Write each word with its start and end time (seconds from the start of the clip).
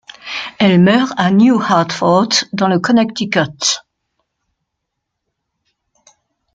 Elle 0.57 0.81
meurt 0.81 1.13
à 1.17 1.29
New 1.29 1.61
Hartford 1.61 2.45
dans 2.53 2.67
le 2.67 2.79
Connecticut. 2.79 3.83